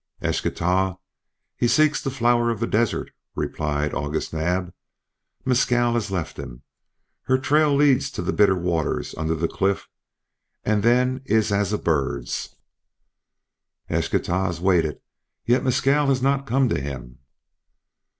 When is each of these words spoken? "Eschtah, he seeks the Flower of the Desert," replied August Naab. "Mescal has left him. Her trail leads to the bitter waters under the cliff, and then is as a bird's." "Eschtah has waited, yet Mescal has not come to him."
"Eschtah, 0.19 0.97
he 1.55 1.67
seeks 1.67 2.01
the 2.01 2.09
Flower 2.09 2.49
of 2.49 2.59
the 2.59 2.65
Desert," 2.65 3.11
replied 3.35 3.93
August 3.93 4.33
Naab. 4.33 4.73
"Mescal 5.45 5.93
has 5.93 6.09
left 6.09 6.37
him. 6.37 6.63
Her 7.25 7.37
trail 7.37 7.75
leads 7.75 8.09
to 8.13 8.23
the 8.23 8.33
bitter 8.33 8.55
waters 8.57 9.13
under 9.15 9.35
the 9.35 9.47
cliff, 9.47 9.87
and 10.65 10.81
then 10.81 11.21
is 11.25 11.51
as 11.51 11.71
a 11.71 11.77
bird's." 11.77 12.55
"Eschtah 13.91 14.47
has 14.47 14.59
waited, 14.59 14.99
yet 15.45 15.63
Mescal 15.63 16.07
has 16.07 16.23
not 16.23 16.47
come 16.47 16.67
to 16.69 16.81
him." 16.81 17.19